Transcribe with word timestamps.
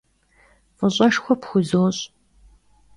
F'ış'eşşxue 0.77 1.35
pxuzoş'. 1.41 1.99